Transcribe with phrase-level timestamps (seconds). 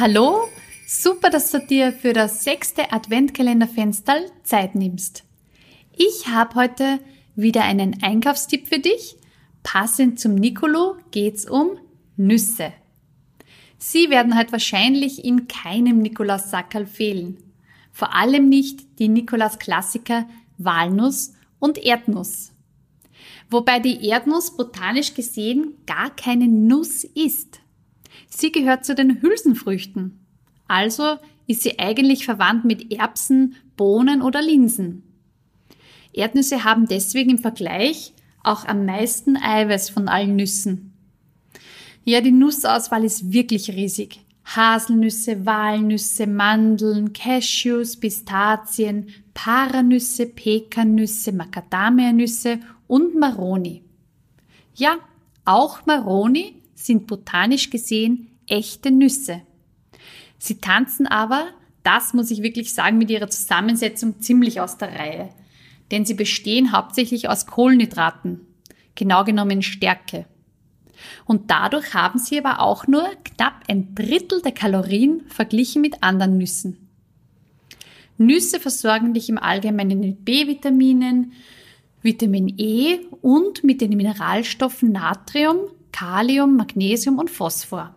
[0.00, 0.48] Hallo,
[0.86, 5.24] super, dass du dir für das sechste Adventkalenderfenster Zeit nimmst.
[5.94, 7.00] Ich habe heute
[7.36, 9.18] wieder einen Einkaufstipp für dich.
[9.62, 11.72] Passend zum Nicolo geht's um
[12.16, 12.72] Nüsse.
[13.76, 17.36] Sie werden halt wahrscheinlich in keinem Nikolaus-Sackerl fehlen.
[17.92, 22.52] Vor allem nicht die Nikolaus-Klassiker Walnuss und Erdnuss.
[23.50, 27.60] Wobei die Erdnuss botanisch gesehen gar keine Nuss ist.
[28.28, 30.18] Sie gehört zu den Hülsenfrüchten.
[30.68, 31.16] Also
[31.46, 35.02] ist sie eigentlich verwandt mit Erbsen, Bohnen oder Linsen.
[36.12, 40.92] Erdnüsse haben deswegen im Vergleich auch am meisten Eiweiß von allen Nüssen.
[42.04, 44.20] Ja, die Nussauswahl ist wirklich riesig.
[44.44, 52.58] Haselnüsse, Walnüsse, Mandeln, Cashews, Pistazien, Paranüsse, Pekannüsse, Macadamianüsse
[52.88, 53.82] und Maroni.
[54.74, 54.96] Ja,
[55.44, 59.42] auch Maroni sind botanisch gesehen echte Nüsse.
[60.38, 61.48] Sie tanzen aber,
[61.82, 65.28] das muss ich wirklich sagen, mit ihrer Zusammensetzung ziemlich aus der Reihe.
[65.90, 68.40] Denn sie bestehen hauptsächlich aus Kohlenhydraten,
[68.94, 70.26] genau genommen Stärke.
[71.24, 76.38] Und dadurch haben sie aber auch nur knapp ein Drittel der Kalorien verglichen mit anderen
[76.38, 76.88] Nüssen.
[78.18, 81.32] Nüsse versorgen dich im Allgemeinen mit B-Vitaminen,
[82.02, 85.58] Vitamin E und mit den Mineralstoffen Natrium,
[86.00, 87.94] Kalium, Magnesium und Phosphor.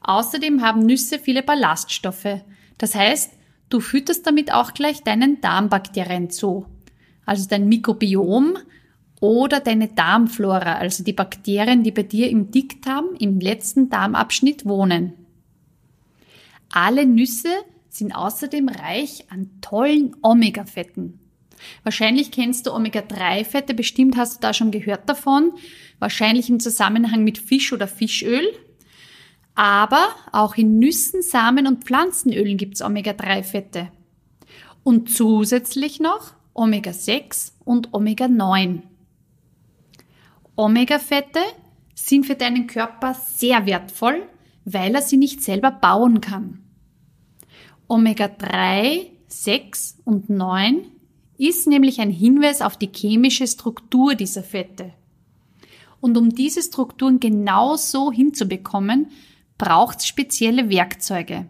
[0.00, 2.40] Außerdem haben Nüsse viele Ballaststoffe.
[2.78, 3.32] Das heißt,
[3.68, 6.66] du fütterst damit auch gleich deinen Darmbakterien zu.
[7.24, 8.58] Also dein Mikrobiom
[9.20, 15.12] oder deine Darmflora, also die Bakterien, die bei dir im Dickdarm, im letzten Darmabschnitt wohnen.
[16.72, 17.52] Alle Nüsse
[17.88, 21.20] sind außerdem reich an tollen Omega-Fetten.
[21.82, 25.52] Wahrscheinlich kennst du Omega-3-Fette, bestimmt hast du da schon gehört davon,
[25.98, 28.46] wahrscheinlich im Zusammenhang mit Fisch oder Fischöl.
[29.54, 33.88] Aber auch in Nüssen, Samen und Pflanzenölen gibt es Omega-3-Fette.
[34.82, 38.82] Und zusätzlich noch Omega-6 und Omega-9.
[40.56, 41.40] Omega-Fette
[41.94, 44.22] sind für deinen Körper sehr wertvoll,
[44.64, 46.62] weil er sie nicht selber bauen kann.
[47.88, 50.86] Omega-3, 6 und 9
[51.38, 54.92] ist nämlich ein Hinweis auf die chemische Struktur dieser Fette.
[56.00, 59.08] Und um diese Strukturen genau so hinzubekommen,
[59.58, 61.48] braucht es spezielle Werkzeuge.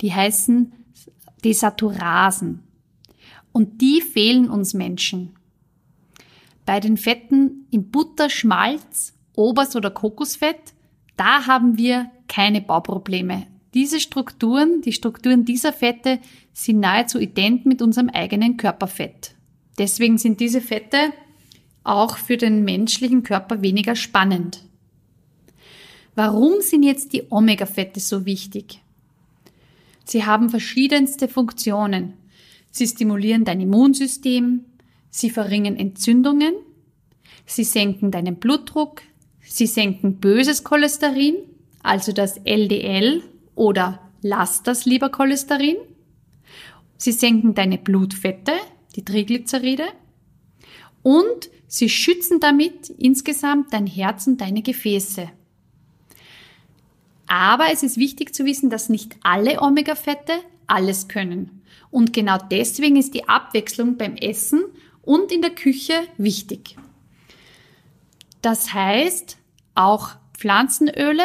[0.00, 0.72] Die heißen
[1.44, 2.62] Desaturasen.
[3.52, 5.36] Und die fehlen uns Menschen.
[6.66, 10.74] Bei den Fetten in Butter, Schmalz, Obers- oder Kokosfett,
[11.16, 13.46] da haben wir keine Bauprobleme.
[13.74, 16.20] Diese Strukturen, die Strukturen dieser Fette
[16.52, 19.34] sind nahezu ident mit unserem eigenen Körperfett.
[19.78, 21.12] Deswegen sind diese Fette
[21.82, 24.62] auch für den menschlichen Körper weniger spannend.
[26.14, 28.80] Warum sind jetzt die Omega-Fette so wichtig?
[30.04, 32.12] Sie haben verschiedenste Funktionen.
[32.70, 34.64] Sie stimulieren dein Immunsystem,
[35.10, 36.54] sie verringern Entzündungen,
[37.46, 39.02] sie senken deinen Blutdruck,
[39.40, 41.36] sie senken böses Cholesterin,
[41.82, 43.22] also das LDL
[43.54, 45.76] oder lass das lieber Cholesterin.
[46.96, 48.52] Sie senken deine Blutfette,
[48.96, 49.84] die Triglyceride.
[51.02, 55.30] Und sie schützen damit insgesamt dein Herz und deine Gefäße.
[57.26, 60.32] Aber es ist wichtig zu wissen, dass nicht alle Omega-Fette
[60.66, 61.62] alles können.
[61.90, 64.62] Und genau deswegen ist die Abwechslung beim Essen
[65.02, 66.76] und in der Küche wichtig.
[68.42, 69.36] Das heißt,
[69.74, 71.24] auch Pflanzenöle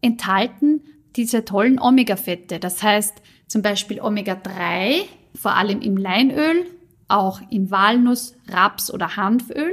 [0.00, 0.82] enthalten
[1.18, 2.58] diese tollen Omega-Fette.
[2.60, 5.02] Das heißt zum Beispiel Omega-3,
[5.34, 6.64] vor allem im Leinöl,
[7.08, 9.72] auch in Walnuss, Raps oder Hanföl.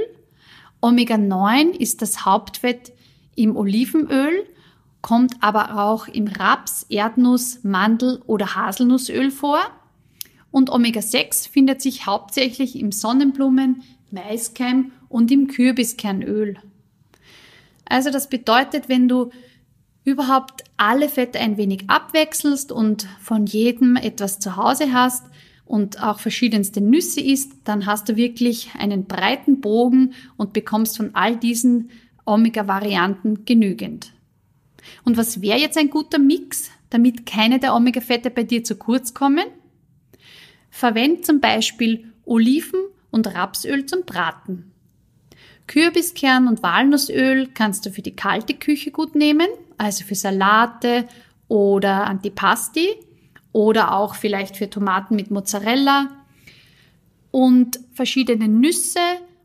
[0.81, 2.91] Omega-9 ist das Hauptfett
[3.35, 4.45] im Olivenöl,
[5.01, 9.59] kommt aber auch im Raps, Erdnuss, Mandel oder Haselnussöl vor.
[10.51, 16.57] Und Omega-6 findet sich hauptsächlich im Sonnenblumen, Maiskeim und im Kürbiskernöl.
[17.85, 19.29] Also das bedeutet, wenn du
[20.05, 25.25] überhaupt alle Fette ein wenig abwechselst und von jedem etwas zu Hause hast,
[25.65, 31.13] und auch verschiedenste Nüsse isst, dann hast du wirklich einen breiten Bogen und bekommst von
[31.15, 31.89] all diesen
[32.25, 34.13] Omega-Varianten genügend.
[35.03, 39.13] Und was wäre jetzt ein guter Mix, damit keine der Omega-Fette bei dir zu kurz
[39.15, 39.45] kommen?
[40.69, 42.79] Verwend zum Beispiel Oliven
[43.09, 44.71] und Rapsöl zum Braten.
[45.67, 49.47] Kürbiskern und Walnussöl kannst du für die kalte Küche gut nehmen,
[49.77, 51.07] also für Salate
[51.47, 52.89] oder Antipasti
[53.51, 56.09] oder auch vielleicht für Tomaten mit Mozzarella.
[57.31, 58.99] Und verschiedene Nüsse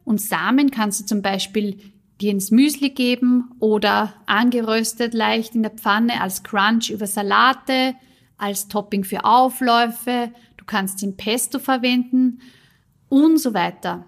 [0.05, 1.79] und Samen kannst du zum Beispiel
[2.21, 7.95] dir ins Müsli geben oder angeröstet leicht in der Pfanne als Crunch über Salate,
[8.37, 10.31] als Topping für Aufläufe.
[10.57, 12.41] Du kannst in Pesto verwenden
[13.09, 14.05] und so weiter.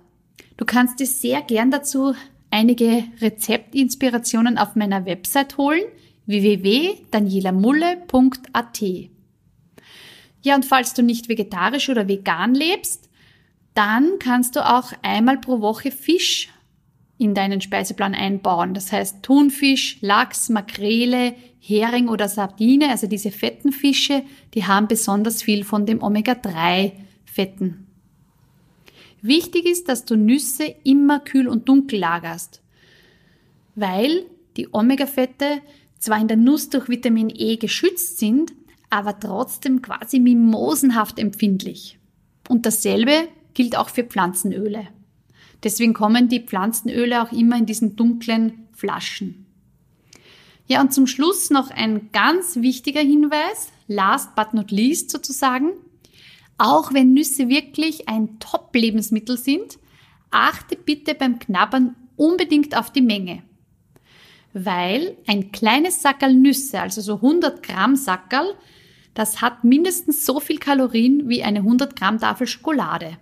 [0.62, 2.14] Du kannst dir sehr gern dazu
[2.49, 5.82] einige Rezeptinspirationen auf meiner Website holen
[6.26, 8.82] www.danielamulle.at.
[10.43, 13.11] Ja, und falls du nicht vegetarisch oder vegan lebst,
[13.75, 16.49] dann kannst du auch einmal pro Woche Fisch
[17.19, 18.73] in deinen Speiseplan einbauen.
[18.73, 24.23] Das heißt Thunfisch, Lachs, Makrele, Hering oder Sardine, also diese fetten Fische,
[24.55, 27.88] die haben besonders viel von dem Omega-3-Fetten.
[29.22, 32.60] Wichtig ist, dass du Nüsse immer kühl und dunkel lagerst,
[33.76, 34.26] weil
[34.56, 35.62] die Omega-Fette
[35.98, 38.52] zwar in der Nuss durch Vitamin E geschützt sind,
[38.90, 41.98] aber trotzdem quasi mimosenhaft empfindlich.
[42.48, 44.88] Und dasselbe gilt auch für Pflanzenöle.
[45.62, 49.46] Deswegen kommen die Pflanzenöle auch immer in diesen dunklen Flaschen.
[50.66, 55.70] Ja, und zum Schluss noch ein ganz wichtiger Hinweis, last but not least sozusagen.
[56.62, 59.79] Auch wenn Nüsse wirklich ein Top-Lebensmittel sind,
[60.31, 63.43] achte bitte beim Knabbern unbedingt auf die Menge
[64.53, 68.55] weil ein kleines Sackerl Nüsse, also so 100 Gramm Sackerl,
[69.14, 73.19] das hat mindestens so viel Kalorien wie eine 100 Gramm Tafel Schokolade.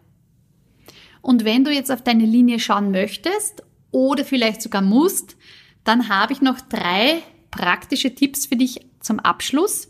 [1.21, 5.37] Und wenn du jetzt auf deine Linie schauen möchtest oder vielleicht sogar musst,
[5.85, 9.89] dann habe ich noch drei praktische Tipps für dich zum Abschluss.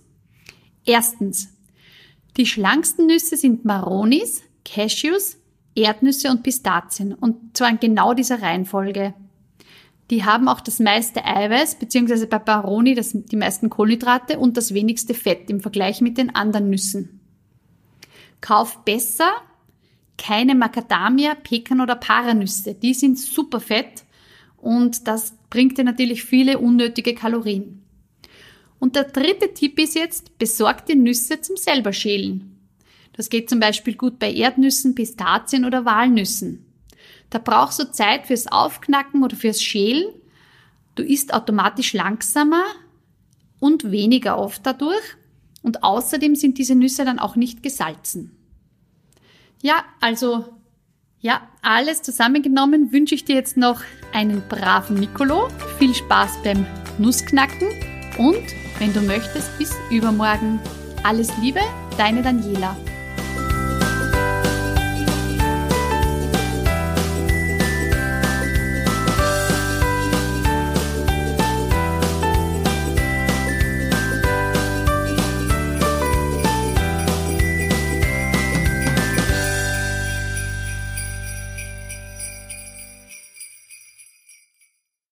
[0.85, 1.53] Erstens,
[2.37, 5.37] die schlanksten Nüsse sind Maronis, Cashews,
[5.75, 9.15] Erdnüsse und Pistazien und zwar in genau dieser Reihenfolge.
[10.11, 14.75] Die haben auch das meiste Eiweiß, beziehungsweise bei Baroni das, die meisten Kohlenhydrate und das
[14.75, 17.21] wenigste Fett im Vergleich mit den anderen Nüssen.
[18.41, 19.31] Kauf besser
[20.21, 22.75] keine Macadamia, Pekan oder Paranüsse.
[22.75, 24.05] Die sind super fett
[24.59, 27.83] und das bringt dir natürlich viele unnötige Kalorien.
[28.81, 32.59] Und der dritte Tipp ist jetzt, besorg dir Nüsse zum selber schälen.
[33.13, 36.65] Das geht zum Beispiel gut bei Erdnüssen, Pistazien oder Walnüssen.
[37.29, 40.07] Da brauchst du Zeit fürs Aufknacken oder fürs Schälen.
[40.95, 42.65] Du isst automatisch langsamer
[43.61, 45.17] und weniger oft dadurch.
[45.63, 48.35] Und außerdem sind diese Nüsse dann auch nicht gesalzen.
[49.63, 50.47] Ja, also,
[51.21, 53.83] ja, alles zusammengenommen wünsche ich dir jetzt noch
[54.15, 55.49] einen braven Nicolo.
[55.79, 56.65] Viel Spaß beim
[56.99, 57.69] Nussknacken
[58.21, 60.61] und, wenn du möchtest, bis übermorgen.
[61.03, 61.61] Alles Liebe,
[61.97, 62.77] deine Daniela.